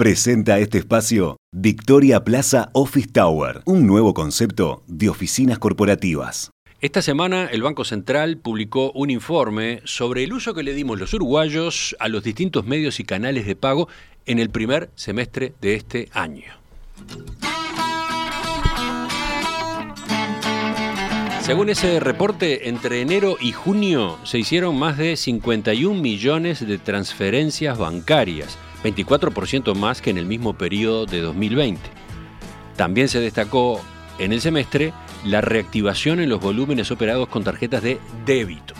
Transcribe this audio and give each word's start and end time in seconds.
Presenta 0.00 0.58
este 0.58 0.78
espacio 0.78 1.36
Victoria 1.52 2.24
Plaza 2.24 2.70
Office 2.72 3.08
Tower, 3.12 3.60
un 3.66 3.86
nuevo 3.86 4.14
concepto 4.14 4.82
de 4.86 5.10
oficinas 5.10 5.58
corporativas. 5.58 6.50
Esta 6.80 7.02
semana 7.02 7.50
el 7.52 7.62
Banco 7.62 7.84
Central 7.84 8.38
publicó 8.38 8.92
un 8.92 9.10
informe 9.10 9.82
sobre 9.84 10.24
el 10.24 10.32
uso 10.32 10.54
que 10.54 10.62
le 10.62 10.72
dimos 10.72 10.98
los 10.98 11.12
uruguayos 11.12 11.94
a 12.00 12.08
los 12.08 12.24
distintos 12.24 12.64
medios 12.64 12.98
y 12.98 13.04
canales 13.04 13.44
de 13.44 13.56
pago 13.56 13.88
en 14.24 14.38
el 14.38 14.48
primer 14.48 14.88
semestre 14.94 15.52
de 15.60 15.74
este 15.74 16.08
año. 16.14 16.50
Según 21.42 21.68
ese 21.68 22.00
reporte, 22.00 22.70
entre 22.70 23.02
enero 23.02 23.36
y 23.38 23.52
junio 23.52 24.18
se 24.24 24.38
hicieron 24.38 24.78
más 24.78 24.96
de 24.96 25.18
51 25.18 26.00
millones 26.00 26.66
de 26.66 26.78
transferencias 26.78 27.76
bancarias 27.76 28.56
24% 28.82 29.74
más 29.74 30.00
que 30.00 30.10
en 30.10 30.18
el 30.18 30.26
mismo 30.26 30.54
periodo 30.54 31.06
de 31.06 31.20
2020. 31.20 31.80
También 32.76 33.08
se 33.08 33.20
destacó 33.20 33.80
en 34.18 34.32
el 34.32 34.40
semestre 34.40 34.92
la 35.24 35.40
reactivación 35.40 36.20
en 36.20 36.28
los 36.28 36.40
volúmenes 36.40 36.90
operados 36.90 37.28
con 37.28 37.44
tarjetas 37.44 37.82
de 37.82 37.98
débito. 38.24 38.74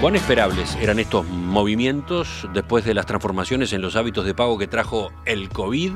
¿Cuán 0.00 0.16
esperables 0.16 0.76
eran 0.80 0.98
estos 0.98 1.24
movimientos 1.28 2.48
después 2.52 2.84
de 2.84 2.92
las 2.92 3.06
transformaciones 3.06 3.72
en 3.72 3.82
los 3.82 3.94
hábitos 3.94 4.24
de 4.24 4.34
pago 4.34 4.58
que 4.58 4.66
trajo 4.66 5.12
el 5.26 5.48
COVID? 5.48 5.92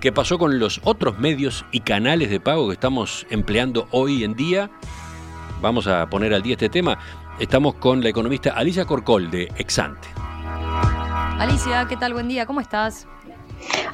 ¿Qué 0.00 0.12
pasó 0.12 0.38
con 0.38 0.60
los 0.60 0.80
otros 0.84 1.18
medios 1.18 1.64
y 1.72 1.80
canales 1.80 2.30
de 2.30 2.38
pago 2.38 2.68
que 2.68 2.74
estamos 2.74 3.26
empleando 3.30 3.88
hoy 3.90 4.22
en 4.22 4.34
día? 4.34 4.70
Vamos 5.60 5.88
a 5.88 6.08
poner 6.10 6.32
al 6.32 6.42
día 6.42 6.52
este 6.52 6.68
tema. 6.68 6.98
Estamos 7.40 7.74
con 7.74 8.04
la 8.04 8.10
economista 8.10 8.50
Alicia 8.50 8.84
Corcol 8.84 9.30
de 9.32 9.50
Exante. 9.56 10.06
Alicia, 11.38 11.86
¿qué 11.88 11.96
tal? 11.96 12.12
Buen 12.12 12.28
día, 12.28 12.46
¿cómo 12.46 12.60
estás? 12.60 13.06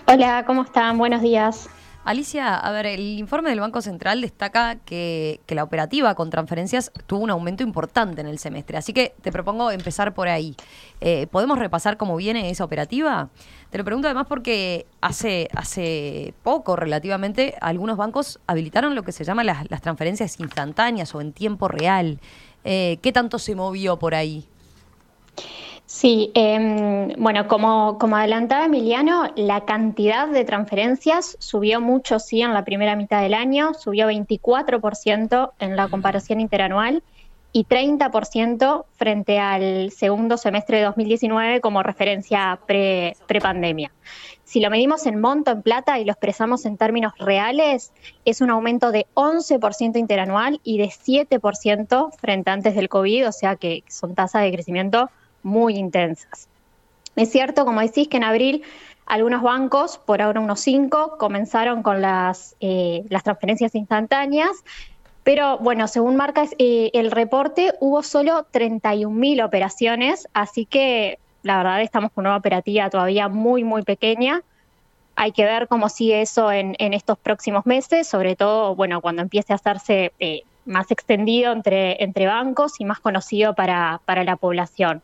Hola, 0.07 0.45
¿cómo 0.47 0.63
están? 0.63 0.99
Buenos 0.99 1.23
días. 1.23 1.71
Alicia, 2.05 2.55
a 2.57 2.71
ver, 2.71 2.87
el 2.87 3.01
informe 3.19 3.51
del 3.51 3.61
Banco 3.61 3.81
Central 3.83 4.21
destaca 4.21 4.77
que, 4.77 5.41
la 5.49 5.65
operativa 5.65 6.15
con 6.15 6.31
transferencias 6.31 6.93
tuvo 7.07 7.21
un 7.21 7.31
aumento 7.31 7.63
importante 7.63 8.21
en 8.21 8.27
el 8.27 8.39
semestre, 8.39 8.77
así 8.77 8.93
que 8.93 9.15
te 9.23 9.33
propongo 9.33 9.71
empezar 9.71 10.13
por 10.15 10.29
ahí. 10.29 10.55
Eh, 11.01 11.27
¿Podemos 11.31 11.59
repasar 11.59 11.97
cómo 11.97 12.17
viene 12.17 12.51
esa 12.51 12.65
operativa? 12.65 13.31
Te 13.71 13.79
lo 13.79 13.85
pregunto 13.85 14.09
además 14.09 14.27
porque 14.29 14.87
hace, 15.01 15.49
hace 15.55 16.35
poco 16.43 16.77
relativamente 16.77 17.55
algunos 17.61 17.97
bancos 17.97 18.39
habilitaron 18.47 18.95
lo 18.95 19.03
que 19.03 19.13
se 19.13 19.25
llama 19.25 19.45
las, 19.45 19.67
transferencias 19.81 20.41
instantáneas 20.41 21.15
o 21.15 21.21
en 21.21 21.33
tiempo 21.33 21.69
real. 21.69 22.19
Eh, 22.65 22.99
¿Qué 23.03 23.13
tanto 23.13 23.39
se 23.39 23.55
movió 23.55 23.99
por 23.99 24.15
ahí? 24.15 24.50
Sí, 26.01 26.31
em, 26.33 27.13
bueno, 27.19 27.47
como, 27.47 27.99
como 27.99 28.17
adelantaba 28.17 28.65
Emiliano, 28.65 29.31
la 29.37 29.67
cantidad 29.67 30.29
de 30.29 30.47
transferencias 30.47 31.37
subió 31.41 31.83
mucho, 31.83 32.19
sí, 32.19 32.41
en 32.41 32.55
la 32.55 32.65
primera 32.65 32.97
mitad 32.97 33.21
del 33.21 33.35
año, 33.35 33.75
subió 33.75 34.07
24% 34.07 35.53
en 35.59 35.77
la 35.77 35.89
comparación 35.89 36.41
interanual 36.41 37.03
y 37.53 37.67
30% 37.67 38.87
frente 38.95 39.41
al 39.41 39.91
segundo 39.91 40.39
semestre 40.39 40.79
de 40.79 40.85
2019 40.85 41.61
como 41.61 41.83
referencia 41.83 42.59
pre, 42.67 43.15
pre-pandemia. 43.27 43.93
Si 44.43 44.61
lo 44.61 44.71
medimos 44.71 45.05
en 45.05 45.21
monto, 45.21 45.51
en 45.51 45.61
plata, 45.61 45.99
y 45.99 46.07
lo 46.07 46.13
expresamos 46.13 46.65
en 46.65 46.79
términos 46.79 47.13
reales, 47.19 47.93
es 48.25 48.41
un 48.41 48.49
aumento 48.49 48.91
de 48.91 49.07
11% 49.13 49.99
interanual 49.99 50.63
y 50.65 50.79
de 50.79 50.87
7% 50.87 52.11
frente 52.17 52.49
a 52.49 52.55
antes 52.55 52.75
del 52.75 52.89
COVID, 52.89 53.29
o 53.29 53.33
sea 53.33 53.57
que 53.57 53.85
son 53.87 54.15
tasas 54.15 54.45
de 54.45 54.53
crecimiento 54.53 55.11
muy 55.43 55.77
intensas. 55.77 56.49
Es 57.17 57.31
cierto, 57.31 57.65
como 57.65 57.81
decís, 57.81 58.09
que 58.09 58.17
en 58.17 58.25
abril 58.25 58.63
algunos 59.07 59.43
bancos, 59.43 59.99
por 59.99 60.23
ahora 60.23 60.41
unos 60.41 60.61
cinco, 60.61 61.17
comenzaron 61.19 61.83
con 61.83 62.01
las, 62.01 62.55
eh, 62.61 63.05
las 63.09 63.25
transferencias 63.25 63.75
instantáneas, 63.75 64.51
pero 65.25 65.59
bueno, 65.59 65.89
según 65.89 66.17
marca 66.17 66.45
eh, 66.59 66.91
el 66.95 67.11
reporte, 67.11 67.73
hubo 67.81 68.03
solo 68.03 68.47
31.000 68.53 69.45
operaciones, 69.45 70.29
así 70.33 70.65
que 70.65 71.19
la 71.43 71.59
verdad 71.59 71.83
estamos 71.83 72.13
con 72.13 72.27
una 72.27 72.37
operativa 72.37 72.89
todavía 72.89 73.29
muy, 73.29 73.65
muy 73.65 73.83
pequeña. 73.83 74.43
Hay 75.17 75.33
que 75.33 75.45
ver 75.45 75.69
cómo 75.69 75.89
sigue 75.89 76.23
eso 76.23 76.51
en, 76.53 76.77
estos 76.79 77.19
próximos 77.19 77.67
meses, 77.67 78.07
sobre 78.07 78.37
todo, 78.37 78.75
bueno, 78.75 79.01
cuando 79.01 79.23
empiece 79.23 79.53
a 79.53 79.57
hacerse 79.57 80.13
eh, 80.19 80.43
más 80.65 80.91
extendido 80.91 81.53
entre, 81.53 82.03
entre 82.03 82.27
bancos 82.27 82.81
y 82.81 82.85
más 82.85 83.01
conocido 83.01 83.55
para, 83.55 84.01
para 84.07 84.25
la 84.25 84.37
población. 84.37 85.03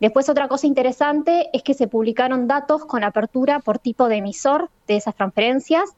Después 0.00 0.30
otra 0.30 0.48
cosa 0.48 0.66
interesante 0.66 1.50
es 1.52 1.62
que 1.62 1.74
se 1.74 1.86
publicaron 1.86 2.48
datos 2.48 2.86
con 2.86 3.04
apertura 3.04 3.60
por 3.60 3.78
tipo 3.78 4.08
de 4.08 4.16
emisor 4.16 4.70
de 4.88 4.96
esas 4.96 5.14
transferencias, 5.14 5.90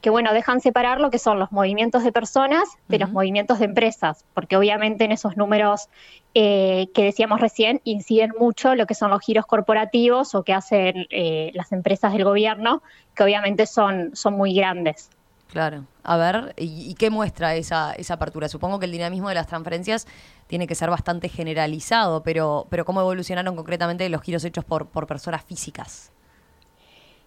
que 0.00 0.10
bueno, 0.10 0.32
dejan 0.32 0.60
separar 0.60 1.00
lo 1.00 1.10
que 1.10 1.18
son 1.18 1.40
los 1.40 1.50
movimientos 1.50 2.04
de 2.04 2.12
personas 2.12 2.62
de 2.86 3.00
los 3.00 3.10
movimientos 3.10 3.58
de 3.58 3.64
empresas, 3.64 4.24
porque 4.32 4.56
obviamente 4.56 5.04
en 5.04 5.10
esos 5.10 5.36
números 5.36 5.88
eh, 6.34 6.86
que 6.94 7.02
decíamos 7.02 7.40
recién 7.40 7.80
inciden 7.82 8.32
mucho 8.38 8.76
lo 8.76 8.86
que 8.86 8.94
son 8.94 9.10
los 9.10 9.20
giros 9.22 9.44
corporativos 9.44 10.36
o 10.36 10.44
que 10.44 10.54
hacen 10.54 11.08
eh, 11.10 11.50
las 11.54 11.72
empresas 11.72 12.12
del 12.12 12.22
gobierno, 12.22 12.80
que 13.16 13.24
obviamente 13.24 13.66
son, 13.66 14.14
son 14.14 14.34
muy 14.34 14.54
grandes. 14.54 15.10
Claro. 15.50 15.86
A 16.02 16.16
ver, 16.16 16.54
¿y, 16.58 16.94
qué 16.94 17.10
muestra 17.10 17.54
esa, 17.54 17.92
esa 17.92 18.14
apertura? 18.14 18.48
Supongo 18.48 18.78
que 18.78 18.84
el 18.84 18.92
dinamismo 18.92 19.28
de 19.30 19.34
las 19.34 19.46
transferencias 19.46 20.06
tiene 20.46 20.66
que 20.66 20.74
ser 20.74 20.90
bastante 20.90 21.28
generalizado, 21.28 22.22
pero, 22.22 22.66
pero 22.68 22.84
¿cómo 22.84 23.00
evolucionaron 23.00 23.56
concretamente 23.56 24.08
los 24.08 24.22
giros 24.22 24.44
hechos 24.44 24.64
por, 24.64 24.88
por 24.88 25.06
personas 25.06 25.42
físicas? 25.42 26.12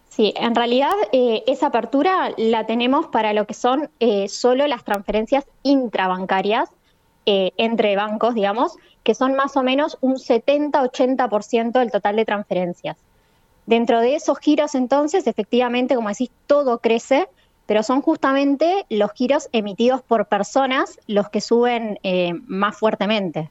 Sí, 0.09 0.33
en 0.35 0.55
realidad 0.55 0.91
eh, 1.13 1.43
esa 1.47 1.67
apertura 1.67 2.31
la 2.37 2.65
tenemos 2.65 3.07
para 3.07 3.33
lo 3.33 3.47
que 3.47 3.53
son 3.53 3.89
eh, 3.99 4.27
solo 4.27 4.67
las 4.67 4.83
transferencias 4.83 5.45
intrabancarias 5.63 6.69
eh, 7.25 7.51
entre 7.57 7.95
bancos, 7.95 8.35
digamos, 8.35 8.75
que 9.03 9.15
son 9.15 9.35
más 9.35 9.55
o 9.55 9.63
menos 9.63 9.97
un 10.01 10.15
70-80% 10.15 11.71
del 11.79 11.91
total 11.91 12.17
de 12.17 12.25
transferencias. 12.25 12.97
Dentro 13.65 14.01
de 14.01 14.15
esos 14.15 14.37
giros, 14.39 14.75
entonces, 14.75 15.27
efectivamente, 15.27 15.95
como 15.95 16.09
decís, 16.09 16.29
todo 16.45 16.79
crece, 16.79 17.29
pero 17.71 17.83
son 17.83 18.01
justamente 18.01 18.85
los 18.89 19.13
giros 19.13 19.47
emitidos 19.53 20.01
por 20.01 20.25
personas 20.25 20.99
los 21.07 21.29
que 21.29 21.39
suben 21.39 21.99
eh, 22.03 22.33
más 22.45 22.75
fuertemente. 22.75 23.49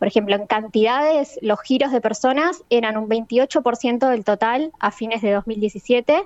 Por 0.00 0.08
ejemplo, 0.08 0.34
en 0.34 0.48
cantidades, 0.48 1.38
los 1.40 1.60
giros 1.60 1.92
de 1.92 2.00
personas 2.00 2.64
eran 2.68 2.96
un 2.96 3.08
28% 3.08 4.08
del 4.08 4.24
total 4.24 4.72
a 4.80 4.90
fines 4.90 5.22
de 5.22 5.30
2017, 5.30 6.24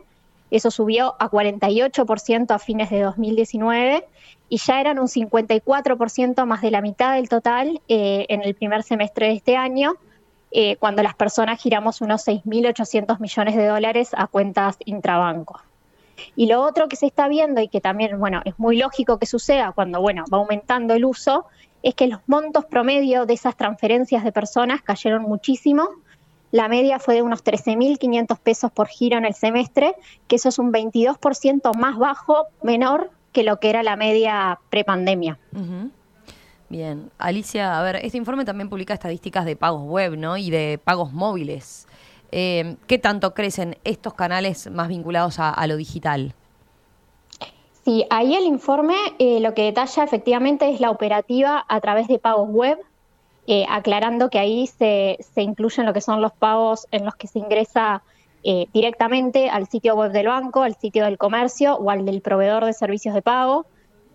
eso 0.50 0.70
subió 0.70 1.16
a 1.18 1.28
48% 1.28 2.50
a 2.50 2.58
fines 2.58 2.88
de 2.88 3.02
2019 3.02 4.06
y 4.48 4.56
ya 4.56 4.80
eran 4.80 4.98
un 4.98 5.08
54% 5.08 6.46
más 6.46 6.62
de 6.62 6.70
la 6.70 6.80
mitad 6.80 7.16
del 7.16 7.28
total 7.28 7.82
eh, 7.88 8.24
en 8.30 8.40
el 8.40 8.54
primer 8.54 8.84
semestre 8.84 9.26
de 9.26 9.32
este 9.34 9.56
año, 9.58 9.96
eh, 10.50 10.76
cuando 10.76 11.02
las 11.02 11.14
personas 11.14 11.60
giramos 11.60 12.00
unos 12.00 12.26
6.800 12.26 13.20
millones 13.20 13.54
de 13.54 13.66
dólares 13.66 14.12
a 14.16 14.28
cuentas 14.28 14.78
intrabanco. 14.86 15.60
Y 16.36 16.46
lo 16.46 16.62
otro 16.62 16.88
que 16.88 16.96
se 16.96 17.06
está 17.06 17.28
viendo 17.28 17.60
y 17.60 17.68
que 17.68 17.80
también, 17.80 18.18
bueno, 18.18 18.42
es 18.44 18.58
muy 18.58 18.76
lógico 18.76 19.18
que 19.18 19.26
suceda 19.26 19.72
cuando, 19.72 20.00
bueno, 20.00 20.24
va 20.32 20.38
aumentando 20.38 20.94
el 20.94 21.04
uso, 21.04 21.46
es 21.82 21.94
que 21.94 22.06
los 22.06 22.20
montos 22.26 22.64
promedio 22.64 23.26
de 23.26 23.34
esas 23.34 23.56
transferencias 23.56 24.24
de 24.24 24.32
personas 24.32 24.82
cayeron 24.82 25.22
muchísimo. 25.22 25.88
La 26.50 26.68
media 26.68 26.98
fue 26.98 27.14
de 27.14 27.22
unos 27.22 27.44
13.500 27.44 28.38
pesos 28.38 28.72
por 28.72 28.88
giro 28.88 29.18
en 29.18 29.24
el 29.24 29.34
semestre, 29.34 29.94
que 30.28 30.36
eso 30.36 30.48
es 30.48 30.58
un 30.58 30.72
22% 30.72 31.74
más 31.76 31.98
bajo, 31.98 32.46
menor 32.62 33.10
que 33.32 33.42
lo 33.42 33.58
que 33.58 33.68
era 33.68 33.82
la 33.82 33.96
media 33.96 34.60
prepandemia. 34.70 35.38
Bien, 36.68 37.10
Alicia, 37.18 37.78
a 37.78 37.82
ver, 37.82 37.96
este 37.96 38.16
informe 38.16 38.44
también 38.44 38.70
publica 38.70 38.94
estadísticas 38.94 39.44
de 39.44 39.56
pagos 39.56 39.82
web, 39.82 40.16
¿no? 40.16 40.36
Y 40.36 40.50
de 40.50 40.80
pagos 40.82 41.12
móviles. 41.12 41.86
Eh, 42.36 42.74
¿Qué 42.88 42.98
tanto 42.98 43.32
crecen 43.32 43.76
estos 43.84 44.14
canales 44.14 44.68
más 44.68 44.88
vinculados 44.88 45.36
a, 45.38 45.64
lo 45.68 45.76
digital? 45.76 46.34
Sí, 47.84 48.04
ahí 48.10 48.34
el 48.34 48.42
informe 48.42 48.96
eh, 49.20 49.38
lo 49.38 49.54
que 49.54 49.62
detalla 49.62 50.02
efectivamente 50.02 50.68
es 50.68 50.80
la 50.80 50.90
operativa 50.90 51.64
a 51.68 51.80
través 51.80 52.08
de 52.08 52.18
pagos 52.18 52.48
web, 52.48 52.76
eh, 53.46 53.66
aclarando 53.70 54.30
que 54.30 54.40
ahí 54.40 54.66
se, 54.66 55.16
incluyen 55.36 55.86
lo 55.86 55.92
que 55.92 56.00
son 56.00 56.20
los 56.20 56.32
pagos 56.32 56.88
en 56.90 57.04
los 57.04 57.14
que 57.14 57.28
se 57.28 57.38
ingresa 57.38 58.02
directamente 58.74 59.48
al 59.48 59.68
sitio 59.68 59.94
web 59.94 60.12
del 60.12 60.26
banco, 60.26 60.62
al 60.62 60.74
sitio 60.74 61.04
del 61.04 61.16
comercio 61.16 61.76
o 61.76 61.88
al 61.88 62.04
del 62.04 62.20
proveedor 62.20 62.66
de 62.66 62.74
servicios 62.74 63.14
de 63.14 63.22
pago. 63.22 63.64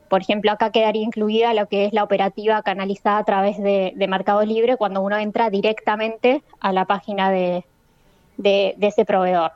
Por 0.07 0.22
ejemplo, 0.22 0.51
acá 0.51 0.72
quedaría 0.72 1.04
incluida 1.04 1.54
lo 1.56 1.68
que 1.68 1.86
es 1.86 1.94
la 1.94 2.04
operativa 2.04 2.62
canalizada 2.62 3.18
a 3.18 3.24
través 3.24 3.57
de 3.57 4.07
Mercado 4.07 4.44
Libre 4.44 4.77
cuando 4.77 5.01
uno 5.01 5.18
entra 5.18 5.50
directamente 5.50 6.44
a 6.60 6.72
la 6.74 6.86
página 6.86 7.31
de, 7.31 7.65
de, 8.39 8.75
ese 8.80 9.06
proveedor. 9.06 9.51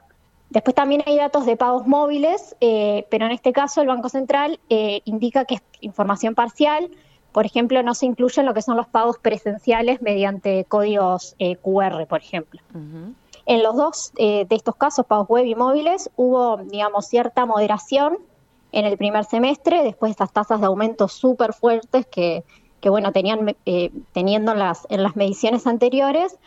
Después 0.50 0.76
también 0.76 1.02
hay 1.08 1.18
datos 1.18 1.48
de 1.48 1.58
pagos 1.58 1.88
móviles, 1.88 2.56
eh, 2.62 3.08
pero 3.10 3.26
en 3.26 3.32
este 3.32 3.54
caso 3.54 3.82
el 3.82 3.88
Banco 3.88 4.10
Central 4.10 4.60
eh, 4.70 5.02
indica 5.06 5.46
que 5.46 5.56
es 5.56 5.62
información 5.82 6.36
parcial. 6.36 6.92
Por 7.32 7.48
ejemplo, 7.48 7.82
no 7.82 7.96
se 7.96 8.06
incluyen 8.06 8.46
lo 8.46 8.54
que 8.54 8.62
son 8.62 8.78
los 8.78 8.88
pagos 8.88 9.18
presenciales 9.18 10.02
mediante 10.04 10.66
códigos 10.66 11.36
eh, 11.40 11.56
QR, 11.56 12.06
por 12.08 12.20
ejemplo. 12.20 12.62
En 13.46 13.64
los 13.64 13.76
dos 13.76 14.14
de 14.16 14.48
estos 14.50 14.76
casos, 14.76 15.06
pagos 15.06 15.28
web 15.28 15.46
y 15.46 15.56
móviles, 15.56 16.12
hubo, 16.16 16.58
digamos, 16.58 17.08
cierta 17.08 17.46
moderación 17.46 18.20
en 18.72 18.86
el 18.86 18.98
primer 18.98 19.26
semestre, 19.26 19.84
después 19.84 20.10
de 20.10 20.12
estas 20.12 20.32
tasas 20.32 20.62
de 20.62 20.68
aumento 20.68 21.08
súper 21.08 21.54
fuertes 21.54 22.06
que, 22.06 22.44
que, 22.80 22.90
bueno, 22.90 23.12
tenían 23.12 23.56
teniendo 24.14 24.54
las, 24.54 24.86
en 24.90 25.04
las 25.04 25.16
mediciones 25.16 25.68
anteriores, 25.68 26.38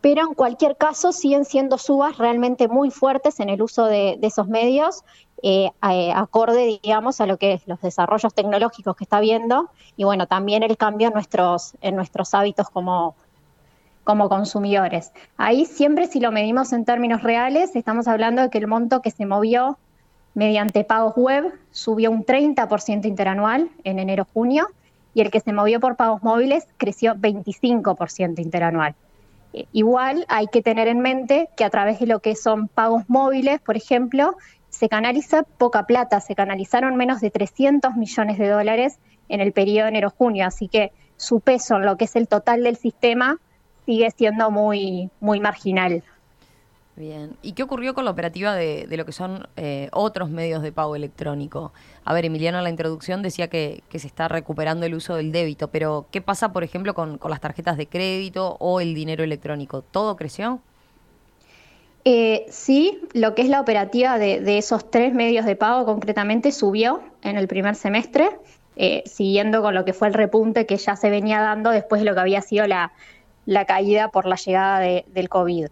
pero 0.00 0.22
en 0.22 0.34
cualquier 0.34 0.76
caso 0.76 1.12
siguen 1.12 1.44
siendo 1.44 1.76
subas 1.76 2.16
realmente 2.18 2.68
muy 2.68 2.90
fuertes 2.90 3.40
en 3.40 3.50
el 3.50 3.60
uso 3.60 3.84
de, 3.84 4.18
esos 4.22 4.48
medios, 4.48 5.04
eh, 5.42 5.70
acorde, 6.14 6.80
digamos, 6.82 7.20
a 7.20 7.26
lo 7.26 7.36
que 7.36 7.54
es 7.54 7.66
los 7.66 7.80
desarrollos 7.80 8.32
tecnológicos 8.32 8.96
que 8.96 9.04
está 9.04 9.18
habiendo 9.18 9.70
y, 9.96 10.04
bueno, 10.04 10.26
también 10.26 10.62
el 10.62 10.76
cambio 10.76 11.08
en 11.08 11.14
nuestros, 11.14 11.74
en 11.82 11.96
nuestros 11.96 12.32
hábitos 12.32 12.70
como, 12.70 13.14
como 14.04 14.28
consumidores. 14.28 15.12
Ahí 15.36 15.66
siempre 15.66 16.06
si 16.06 16.20
lo 16.20 16.32
medimos 16.32 16.72
en 16.72 16.84
términos 16.84 17.22
reales, 17.22 17.76
estamos 17.76 18.08
hablando 18.08 18.42
de 18.42 18.50
que 18.50 18.58
el 18.58 18.66
monto 18.66 19.02
que 19.02 19.10
se 19.10 19.26
movió 19.26 19.78
mediante 20.34 20.84
pagos 20.84 21.14
web 21.16 21.52
subió 21.72 22.10
un 22.10 22.24
30% 22.24 23.04
interanual 23.04 23.68
en 23.84 23.98
enero-junio 23.98 24.68
y 25.12 25.20
el 25.20 25.30
que 25.30 25.40
se 25.40 25.52
movió 25.52 25.80
por 25.80 25.96
pagos 25.96 26.22
móviles 26.22 26.66
creció 26.78 27.14
25% 27.14 28.38
interanual. 28.38 28.94
Eh, 29.52 29.66
igual 29.72 30.24
hay 30.28 30.46
que 30.46 30.62
tener 30.62 30.88
en 30.88 31.00
mente 31.00 31.48
que 31.56 31.64
a 31.64 31.70
través 31.70 31.98
de 32.00 32.06
lo 32.06 32.20
que 32.20 32.36
son 32.36 32.68
pagos 32.68 33.04
móviles, 33.08 33.60
por 33.60 33.76
ejemplo, 33.76 34.36
se 34.68 34.88
canaliza 34.88 35.42
poca 35.42 35.86
plata, 35.86 36.20
se 36.20 36.34
canalizaron 36.34 36.96
menos 36.96 37.20
de 37.20 37.30
300 37.30 37.96
millones 37.96 38.38
de 38.38 38.48
dólares 38.48 38.98
en 39.28 39.40
el 39.40 39.52
periodo 39.52 39.88
enero-junio, 39.88 40.46
así 40.46 40.68
que 40.68 40.92
su 41.16 41.40
peso 41.40 41.76
en 41.76 41.86
lo 41.86 41.96
que 41.96 42.04
es 42.04 42.16
el 42.16 42.28
total 42.28 42.62
del 42.62 42.76
sistema 42.76 43.38
sigue 43.84 44.10
siendo 44.10 44.50
muy, 44.50 45.10
muy 45.20 45.40
marginal. 45.40 46.02
Bien. 47.00 47.34
¿Y 47.40 47.52
qué 47.52 47.62
ocurrió 47.62 47.94
con 47.94 48.04
la 48.04 48.10
operativa 48.10 48.54
de, 48.54 48.86
lo 48.90 49.06
que 49.06 49.12
son 49.12 49.48
eh, 49.56 49.88
otros 49.90 50.28
medios 50.28 50.62
de 50.62 50.70
pago 50.70 50.94
electrónico? 50.94 51.72
A 52.04 52.12
ver, 52.12 52.26
Emiliano 52.26 52.58
en 52.58 52.64
la 52.64 52.68
introducción 52.68 53.22
decía 53.22 53.48
que, 53.48 53.82
se 53.90 54.06
está 54.06 54.28
recuperando 54.28 54.84
el 54.84 54.94
uso 54.94 55.16
del 55.16 55.32
débito, 55.32 55.68
pero 55.68 56.08
¿qué 56.10 56.20
pasa, 56.20 56.52
por 56.52 56.62
ejemplo, 56.62 56.92
con, 56.92 57.18
las 57.26 57.40
tarjetas 57.40 57.78
de 57.78 57.86
crédito 57.86 58.58
o 58.60 58.82
el 58.82 58.94
dinero 58.94 59.24
electrónico? 59.24 59.80
¿Todo 59.80 60.14
creció? 60.16 60.60
Eh, 62.04 62.44
sí, 62.50 63.00
lo 63.14 63.34
que 63.34 63.42
es 63.42 63.48
la 63.48 63.62
operativa 63.62 64.18
de, 64.18 64.58
esos 64.58 64.90
tres 64.90 65.14
medios 65.14 65.46
de 65.46 65.56
pago 65.56 65.86
concretamente 65.86 66.52
subió 66.52 67.00
en 67.22 67.38
el 67.38 67.48
primer 67.48 67.76
semestre, 67.76 68.28
eh, 68.76 69.04
siguiendo 69.06 69.62
con 69.62 69.74
lo 69.74 69.86
que 69.86 69.94
fue 69.94 70.08
el 70.08 70.12
repunte 70.12 70.66
que 70.66 70.76
ya 70.76 70.96
se 70.96 71.08
venía 71.08 71.40
dando 71.40 71.70
después 71.70 72.02
de 72.02 72.04
lo 72.04 72.12
que 72.12 72.20
había 72.20 72.42
sido 72.42 72.66
la, 72.66 72.92
caída 73.66 74.08
por 74.08 74.26
la 74.26 74.36
llegada 74.36 74.80
del 74.80 75.28
COVID. 75.30 75.68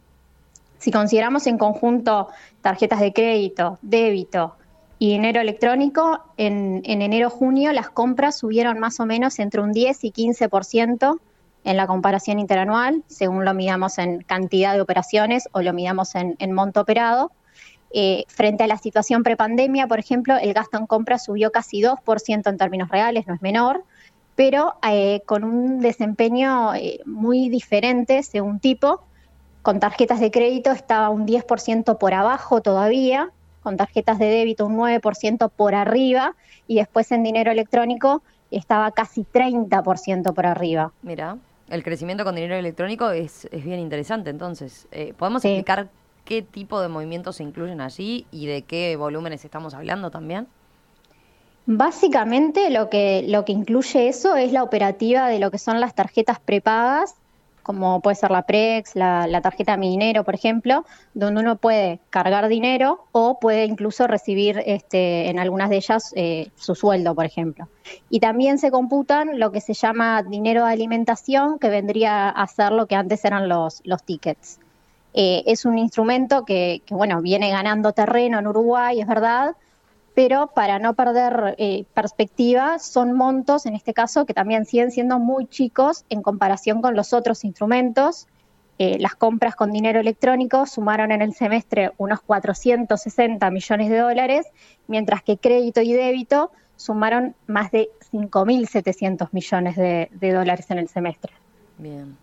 Si 0.79 0.93
consideramos 0.93 1.47
en 1.47 1.59
conjunto 1.59 2.29
tarjetas 2.63 3.01
de 3.01 3.13
crédito, 3.13 3.79
débito 3.83 4.55
y 4.99 5.13
dinero 5.13 5.41
electrónico, 5.41 6.21
en, 6.37 6.83
enero-junio 6.85 7.73
las 7.73 7.91
compras 7.91 8.39
subieron 8.39 8.79
más 8.79 9.01
o 9.01 9.07
menos 9.07 9.39
entre 9.39 9.61
un 9.61 9.73
10 9.73 10.05
y 10.05 10.13
15% 10.13 11.19
en 11.65 11.77
la 11.77 11.87
comparación 11.87 12.39
interanual, 12.39 13.03
según 13.09 13.45
lo 13.45 13.55
midamos 13.55 13.99
en 13.99 14.23
cantidad 14.23 14.75
de 14.75 14.81
operaciones 14.81 15.49
o 15.53 15.63
lo 15.63 15.73
midamos 15.73 16.15
en, 16.15 16.53
monto 16.53 16.81
operado. 16.81 17.33
Eh, 17.91 18.25
frente 18.29 18.65
a 18.65 18.67
la 18.67 18.77
situación 18.77 19.23
prepandemia, 19.23 19.87
por 19.87 19.99
ejemplo, 19.99 20.37
el 20.37 20.53
gasto 20.53 20.79
en 20.79 20.87
compras 20.87 21.25
subió 21.25 21.51
casi 21.51 21.81
2% 21.81 22.51
en 22.51 22.57
términos 22.59 22.91
reales, 22.91 23.27
no 23.27 23.35
es 23.35 23.41
menor, 23.41 23.83
pero 24.37 24.75
eh, 24.89 25.23
con 25.27 25.43
un 25.43 25.81
desempeño 25.81 26.75
eh, 26.75 27.01
muy 27.07 27.49
diferente 27.49 28.23
según 28.23 28.61
tipo 28.61 29.08
con 29.69 29.81
tarjetas 29.81 30.19
de 30.19 30.31
crédito 30.31 30.71
estaba 30.71 31.11
un 31.11 31.27
10% 31.27 31.99
por 31.99 32.15
abajo 32.15 32.63
todavía, 32.63 33.33
con 33.63 33.77
tarjetas 33.77 34.19
de 34.19 34.25
débito 34.25 34.65
un 34.65 34.79
9% 34.79 35.51
por 35.55 35.75
arriba 35.75 36.35
y 36.67 36.77
después 36.77 37.13
en 37.13 37.23
dinero 37.23 37.53
electrónico 37.53 38.23
estaba 38.51 38.91
casi 38.93 39.27
30% 39.31 40.33
por 40.33 40.47
arriba. 40.47 40.93
Mira, 41.03 41.37
el 41.69 41.83
crecimiento 41.83 42.25
con 42.25 42.35
dinero 42.35 42.55
electrónico 42.55 43.11
es, 43.11 43.47
bien 43.53 43.79
interesante 43.79 44.31
entonces. 44.31 44.89
Eh, 44.91 45.13
¿Podemos 45.15 45.45
explicar 45.45 45.91
qué 46.25 46.41
tipo 46.41 46.81
de 46.81 46.89
movimientos 46.89 47.37
se 47.37 47.43
incluyen 47.43 47.83
allí 47.83 48.25
y 48.31 48.47
de 48.47 48.63
qué 48.63 48.97
volúmenes 48.97 49.45
estamos 49.45 49.75
hablando 49.75 50.11
también? 50.11 50.47
Básicamente 51.67 52.71
lo 52.71 52.89
que, 52.89 53.23
lo 53.29 53.45
que 53.45 53.53
incluye 53.53 54.09
eso 54.09 54.35
es 54.35 54.51
la 54.51 54.63
operativa 54.63 55.29
de 55.29 55.39
lo 55.39 55.51
que 55.51 55.59
son 55.59 55.79
las 55.79 55.95
tarjetas 55.95 56.41
prepagas 56.41 57.17
como 57.69 58.01
puede 58.01 58.17
ser 58.17 58.31
la 58.31 58.47
Prex, 58.47 58.97
la, 58.97 59.41
tarjeta 59.43 59.77
Minero, 59.77 60.25
por 60.25 60.35
ejemplo, 60.35 60.87
donde 61.13 61.43
uno 61.43 61.57
puede 61.57 62.01
cargar 62.09 62.49
dinero 62.49 63.05
o 63.13 63.39
puede 63.39 63.67
incluso 63.67 64.07
recibir 64.07 64.63
este, 64.65 65.29
en 65.29 65.39
algunas 65.39 65.69
de 65.69 65.77
ellas 65.77 66.15
eh, 66.17 66.51
su 66.57 66.75
sueldo, 66.75 67.15
por 67.15 67.27
ejemplo. 67.27 67.69
Y 68.09 68.21
también 68.21 68.57
se 68.57 68.71
computan 68.71 69.39
lo 69.39 69.53
que 69.53 69.61
se 69.61 69.75
llama 69.75 70.23
dinero 70.23 70.65
de 70.65 70.73
alimentación, 70.73 71.59
que 71.59 71.69
vendría 71.69 72.31
a 72.31 72.47
ser 72.47 72.73
lo 72.73 72.87
que 72.87 72.95
antes 72.95 73.23
eran 73.27 73.51
los, 73.51 73.83
los 73.85 74.03
tickets. 74.03 74.59
Eh, 75.13 75.43
es 75.45 75.67
un 75.67 75.77
instrumento 75.77 76.47
que, 76.47 76.81
que, 76.87 76.95
bueno, 76.95 77.21
viene 77.21 77.51
ganando 77.51 77.93
terreno 77.93 78.39
en 78.39 78.47
Uruguay, 78.47 78.99
es 78.99 79.07
verdad, 79.07 79.57
pero 80.19 80.49
para 80.49 80.81
no 80.81 80.95
perder 80.95 81.55
eh, 81.59 81.85
perspectiva, 81.95 82.81
son 82.81 83.13
montos, 83.13 83.67
en 83.67 83.77
este 83.77 83.95
caso, 83.95 84.27
que 84.27 84.35
también 84.35 84.67
siguen 84.67 84.91
siendo 84.91 85.21
muy 85.21 85.47
chicos 85.47 86.05
en 86.09 86.23
comparación 86.23 86.83
con 86.83 86.97
los 86.97 87.13
otros 87.13 87.45
instrumentos. 87.45 88.27
Eh, 88.81 88.99
las 88.99 89.15
compras 89.15 89.55
con 89.55 89.71
dinero 89.71 90.01
electrónico 90.01 90.67
sumaron 90.67 91.13
en 91.13 91.23
el 91.23 91.35
semestre 91.35 91.93
unos 91.99 92.21
460 92.23 93.49
millones 93.53 93.91
de 93.91 93.99
dólares, 93.99 94.47
mientras 94.89 95.23
que 95.23 95.39
crédito 95.39 95.83
y 95.83 95.93
débito 95.93 96.51
sumaron 96.75 97.37
más 97.47 97.71
de 97.71 97.89
5.700 98.11 99.29
millones 99.31 99.77
de, 99.77 100.33
dólares 100.33 100.69
en 100.71 100.79
el 100.79 100.89
semestre. 100.89 101.33
Bien. 101.77 102.17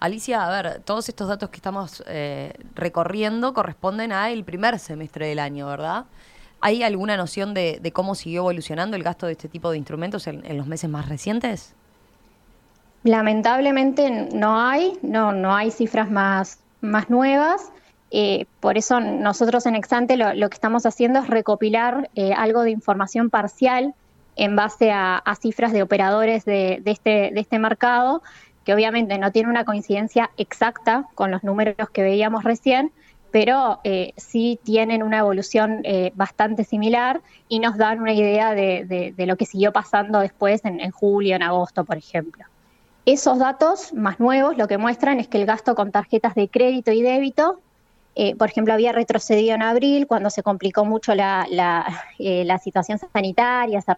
Alicia, 0.00 0.46
a 0.46 0.62
ver, 0.62 0.80
todos 0.82 1.10
estos 1.10 1.28
datos 1.28 1.50
que 1.50 1.56
estamos 1.56 2.02
eh, 2.06 2.54
recorriendo 2.74 3.52
corresponden 3.52 4.12
al 4.12 4.44
primer 4.44 4.78
semestre 4.78 5.28
del 5.28 5.40
año, 5.40 5.66
¿verdad? 5.66 6.06
¿Hay 6.64 6.82
alguna 6.82 7.18
noción 7.18 7.52
de, 7.52 7.78
cómo 7.92 8.14
siguió 8.14 8.40
evolucionando 8.40 8.96
el 8.96 9.02
gasto 9.02 9.26
de 9.26 9.32
este 9.32 9.48
tipo 9.48 9.70
de 9.70 9.76
instrumentos 9.76 10.26
en, 10.26 10.56
los 10.56 10.66
meses 10.66 10.88
más 10.88 11.10
recientes? 11.10 11.74
Lamentablemente 13.02 14.30
no 14.32 14.58
hay, 14.58 14.98
no, 15.02 15.32
no 15.32 15.54
hay 15.54 15.70
cifras 15.70 16.10
más, 16.10 16.60
más 16.80 17.10
nuevas. 17.10 17.70
Eh, 18.10 18.46
por 18.60 18.78
eso 18.78 18.98
nosotros 18.98 19.66
en 19.66 19.74
Exante 19.74 20.16
lo, 20.16 20.48
que 20.48 20.54
estamos 20.54 20.86
haciendo 20.86 21.18
es 21.18 21.26
recopilar 21.26 22.08
eh, 22.14 22.32
algo 22.32 22.62
de 22.62 22.70
información 22.70 23.28
parcial 23.28 23.92
en 24.34 24.56
base 24.56 24.90
a, 24.90 25.22
cifras 25.38 25.70
de 25.74 25.82
operadores 25.82 26.46
de, 26.46 26.80
este, 26.86 27.30
de 27.34 27.40
este 27.40 27.58
mercado, 27.58 28.22
que 28.64 28.72
obviamente 28.72 29.18
no 29.18 29.32
tiene 29.32 29.50
una 29.50 29.66
coincidencia 29.66 30.30
exacta 30.38 31.04
con 31.14 31.30
los 31.30 31.44
números 31.44 31.90
que 31.90 32.02
veíamos 32.02 32.42
recién, 32.42 32.90
pero 33.34 33.80
eh, 33.82 34.12
sí 34.16 34.60
tienen 34.62 35.02
una 35.02 35.18
evolución 35.18 35.80
eh, 35.82 36.12
bastante 36.14 36.62
similar 36.62 37.20
y 37.48 37.58
nos 37.58 37.76
dan 37.76 38.00
una 38.00 38.12
idea 38.12 38.54
de, 38.54 39.12
lo 39.18 39.34
que 39.34 39.44
siguió 39.44 39.72
pasando 39.72 40.20
después 40.20 40.64
en, 40.64 40.88
julio, 40.92 41.34
en 41.34 41.42
agosto, 41.42 41.84
por 41.84 41.96
ejemplo. 41.96 42.44
Esos 43.06 43.40
datos 43.40 43.92
más 43.92 44.20
nuevos 44.20 44.56
lo 44.56 44.68
que 44.68 44.78
muestran 44.78 45.18
es 45.18 45.26
que 45.26 45.38
el 45.38 45.46
gasto 45.46 45.74
con 45.74 45.90
tarjetas 45.90 46.36
de 46.36 46.46
crédito 46.46 46.92
y 46.92 47.02
débito, 47.02 47.58
eh, 48.14 48.36
por 48.36 48.50
ejemplo, 48.50 48.72
había 48.72 48.92
retrocedido 48.92 49.56
en 49.56 49.62
abril 49.62 50.06
cuando 50.06 50.30
se 50.30 50.44
complicó 50.44 50.84
mucho 50.84 51.12
la, 51.16 51.44
situación 52.62 53.00
sanitaria, 53.12 53.80
se, 53.80 53.94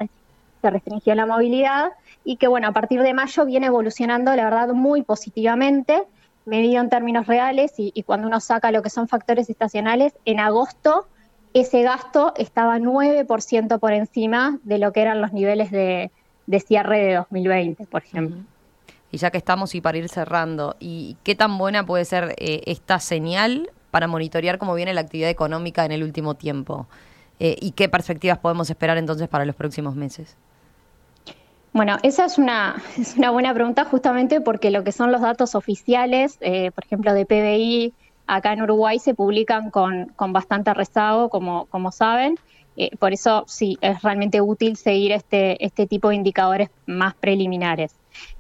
se 0.63 0.71
restringió 0.71 1.15
la 1.15 1.27
movilidad 1.27 1.91
y 2.25 2.37
que, 2.37 2.49
bueno, 2.49 2.69
a 2.69 2.73
partir 2.73 3.03
de 3.03 3.13
mayo 3.13 3.45
viene 3.45 3.67
evolucionando, 3.67 4.35
la 4.35 4.45
verdad, 4.45 4.69
muy 4.69 5.03
positivamente 5.03 6.05
medido 6.47 6.81
en 6.81 6.89
términos 6.89 7.27
reales 7.27 7.75
y, 7.77 8.03
cuando 8.05 8.29
uno 8.29 8.41
saca 8.41 8.71
lo 8.71 8.83
que 8.83 8.91
son 8.91 9.09
factores 9.09 9.51
estacionales, 9.51 10.15
en 10.25 10.41
agosto 10.41 11.07
ese 11.53 11.83
gasto 11.83 12.35
estaba 12.37 12.79
9% 12.79 13.79
por 13.79 13.93
encima 13.93 14.59
de 14.63 14.79
lo 14.79 14.93
que 14.93 15.03
eran 15.03 15.21
los 15.21 15.33
niveles 15.33 15.71
de, 15.71 16.11
cierre 16.67 16.99
de 17.01 17.15
2020, 17.15 17.87
por 17.87 18.03
ejemplo. 18.03 18.43
Y 19.11 19.19
ya 19.19 19.31
que 19.31 19.39
estamos 19.39 19.75
y 19.75 19.81
para 19.81 19.99
ir 19.99 20.09
cerrando, 20.09 20.77
¿y 20.79 21.17
qué 21.23 21.35
tan 21.35 21.59
buena 21.59 21.85
puede 21.85 22.05
ser 22.05 22.35
eh, 22.39 22.63
esta 22.67 23.01
señal 23.01 23.71
para 23.91 24.07
monitorear 24.07 24.59
cómo 24.59 24.75
viene 24.75 24.93
la 24.93 25.01
actividad 25.01 25.31
económica 25.31 25.85
en 25.85 25.93
el 25.93 26.03
último 26.03 26.35
tiempo? 26.35 26.87
Eh, 27.41 27.57
¿Y 27.61 27.73
qué 27.73 27.89
perspectivas 27.89 28.39
podemos 28.39 28.69
esperar 28.71 28.99
entonces 28.99 29.29
para 29.29 29.45
los 29.45 29.57
próximos 29.57 29.95
meses? 29.95 30.37
Bueno, 31.77 31.99
esa 32.03 32.25
es 32.25 32.39
una, 32.39 32.83
es 32.99 33.19
una 33.19 33.31
buena 33.31 33.53
pregunta 33.53 33.85
justamente 33.85 34.41
porque 34.41 34.71
lo 34.71 34.83
que 34.83 34.93
son 34.93 35.13
los 35.13 35.21
datos 35.21 35.55
oficiales, 35.55 36.39
eh, 36.41 36.71
por 36.71 36.87
ejemplo, 36.87 37.13
de 37.13 37.27
PBI 37.27 37.93
acá 38.27 38.55
en 38.55 38.63
Uruguay 38.63 38.99
se 38.99 39.15
publican 39.15 39.71
con, 39.71 40.07
con 40.17 40.33
bastante 40.33 40.73
rezago, 40.73 41.29
como, 41.29 41.67
como 41.67 41.93
saben. 41.93 42.39
Eh, 42.79 42.97
por 42.97 43.13
eso 43.13 43.45
sí, 43.47 43.77
es 43.83 44.01
realmente 44.01 44.41
útil 44.41 44.79
seguir 44.79 45.13
este, 45.13 45.63
este 45.63 45.87
tipo 45.87 46.09
de 46.09 46.15
indicadores 46.15 46.71
más 46.87 47.15
preliminares. 47.15 47.95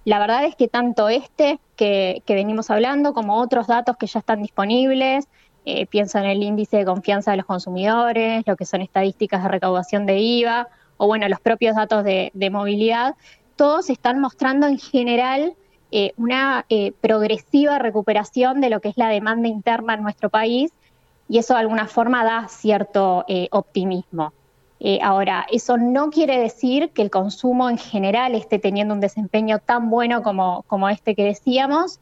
La 0.06 0.18
verdad 0.18 0.46
es 0.46 0.56
que 0.56 0.68
tanto 0.68 1.10
este 1.10 1.58
que, 1.76 2.22
que 2.24 2.34
venimos 2.34 2.70
hablando 2.70 3.12
como 3.12 3.38
otros 3.38 3.66
datos 3.66 3.98
que 3.98 4.06
ya 4.06 4.20
están 4.20 4.40
disponibles, 4.40 5.28
eh, 5.66 5.84
pienso 5.84 6.18
en 6.18 6.24
el 6.24 6.42
índice 6.42 6.78
de 6.78 6.86
confianza 6.86 7.32
de 7.32 7.36
los 7.36 7.46
consumidores, 7.46 8.44
lo 8.46 8.56
que 8.56 8.64
son 8.64 8.80
estadísticas 8.80 9.42
de 9.42 9.50
recaudación 9.50 10.06
de 10.06 10.20
IVA 10.20 10.68
o 10.96 11.06
bueno, 11.06 11.28
los 11.28 11.40
propios 11.40 11.76
datos 11.76 12.04
de, 12.04 12.50
movilidad, 12.50 13.14
todos 13.56 13.90
están 13.90 14.20
mostrando 14.20 14.66
en 14.66 14.78
general 14.78 15.54
eh, 15.90 16.12
una 16.16 16.64
eh, 16.68 16.92
progresiva 17.00 17.78
recuperación 17.78 18.60
de 18.60 18.70
lo 18.70 18.80
que 18.80 18.88
es 18.88 18.96
la 18.96 19.08
demanda 19.08 19.48
interna 19.48 19.94
en 19.94 20.02
nuestro 20.02 20.30
país 20.30 20.72
y 21.28 21.38
eso 21.38 21.54
de 21.54 21.60
alguna 21.60 21.86
forma 21.86 22.24
da 22.24 22.48
cierto 22.48 23.24
optimismo. 23.50 24.32
ahora, 25.02 25.44
eso 25.50 25.76
no 25.76 26.10
quiere 26.10 26.38
decir 26.38 26.90
que 26.90 27.02
el 27.02 27.10
consumo 27.10 27.68
en 27.68 27.78
general 27.78 28.34
esté 28.36 28.60
teniendo 28.60 28.94
un 28.94 29.00
desempeño 29.00 29.58
tan 29.58 29.90
bueno 29.90 30.22
como, 30.22 30.64
como 30.68 30.88
este 30.88 31.16
que 31.16 31.24
decíamos. 31.24 31.98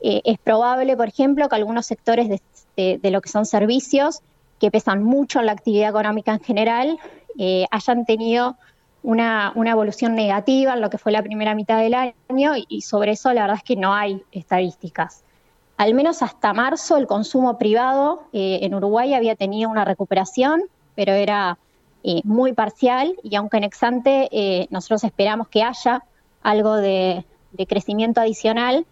es 0.00 0.38
probable, 0.38 0.94
por 0.94 1.08
ejemplo, 1.08 1.48
que 1.48 1.54
algunos 1.56 1.86
sectores 1.86 2.28
de, 2.28 2.40
de, 2.76 3.10
lo 3.10 3.20
que 3.20 3.30
son 3.30 3.46
servicios, 3.46 4.20
que 4.58 4.70
pesan 4.70 5.02
mucho 5.02 5.40
en 5.40 5.46
la 5.46 5.52
actividad 5.52 5.90
económica 5.90 6.32
en 6.32 6.40
general, 6.40 6.98
eh, 7.38 7.66
hayan 7.70 8.04
tenido 8.04 8.56
una, 9.02 9.52
evolución 9.54 10.14
negativa 10.14 10.74
en 10.74 10.80
lo 10.80 10.90
que 10.90 10.98
fue 10.98 11.12
la 11.12 11.22
primera 11.22 11.54
mitad 11.54 11.80
del 11.80 11.94
año 11.94 12.52
y, 12.68 12.82
sobre 12.82 13.12
eso 13.12 13.32
la 13.32 13.42
verdad 13.42 13.58
es 13.58 13.62
que 13.62 13.76
no 13.76 13.94
hay 13.94 14.22
estadísticas. 14.32 15.22
Al 15.76 15.94
menos 15.94 16.22
hasta 16.22 16.52
marzo 16.52 16.96
el 16.96 17.06
consumo 17.06 17.58
privado 17.58 18.24
eh, 18.32 18.60
en 18.62 18.74
Uruguay 18.74 19.14
había 19.14 19.36
tenido 19.36 19.70
una 19.70 19.84
recuperación, 19.84 20.62
pero 20.94 21.12
era 21.12 21.58
eh, 22.02 22.22
muy 22.24 22.52
parcial 22.52 23.14
y 23.22 23.36
aunque 23.36 23.58
en 23.58 23.64
Exante 23.64 24.66
nosotros 24.70 25.04
esperamos 25.04 25.48
que 25.48 25.62
haya 25.62 26.02
algo 26.42 26.76
de 26.76 27.24
crecimiento 27.68 28.20
adicional, 28.20 28.86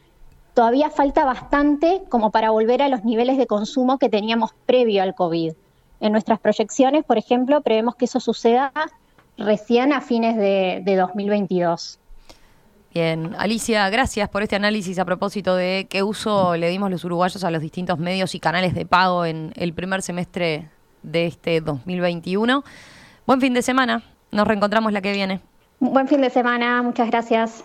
todavía 0.54 0.88
falta 0.88 1.24
bastante 1.24 2.02
como 2.08 2.30
para 2.30 2.50
volver 2.50 2.80
a 2.82 2.88
los 2.88 3.04
niveles 3.04 3.36
de 3.36 3.46
consumo 3.46 3.98
que 3.98 4.08
teníamos 4.08 4.52
previo 4.66 5.02
al 5.02 5.14
COVID. 5.14 5.52
En 6.04 6.12
nuestras 6.12 6.38
proyecciones, 6.38 7.02
por 7.02 7.16
ejemplo, 7.16 7.62
prevemos 7.62 7.96
que 7.96 8.04
eso 8.04 8.20
suceda 8.20 8.70
recién 9.38 9.90
a 9.90 10.02
fines 10.02 10.36
de, 10.36 10.82
2022. 10.84 11.98
Bien, 12.92 13.34
Alicia, 13.38 13.88
gracias 13.88 14.28
por 14.28 14.42
este 14.42 14.54
análisis 14.54 14.98
a 14.98 15.06
propósito 15.06 15.56
de 15.56 15.86
qué 15.88 16.02
uso 16.02 16.56
le 16.56 16.68
dimos 16.68 16.90
los 16.90 17.06
uruguayos 17.06 17.42
a 17.42 17.50
los 17.50 17.62
distintos 17.62 17.98
medios 17.98 18.34
y 18.34 18.38
canales 18.38 18.74
de 18.74 18.84
pago 18.84 19.24
en 19.24 19.54
el 19.56 19.72
primer 19.72 20.02
semestre 20.02 20.68
de 21.02 21.24
este 21.24 21.62
2021. 21.62 22.64
Buen 23.26 23.40
fin 23.40 23.54
de 23.54 23.62
semana, 23.62 24.02
nos 24.30 24.46
reencontramos 24.46 24.92
la 24.92 25.00
que 25.00 25.12
viene. 25.12 25.40
Buen 25.80 26.06
fin 26.06 26.20
de 26.20 26.28
semana, 26.28 26.82
muchas 26.82 27.08
gracias. 27.08 27.64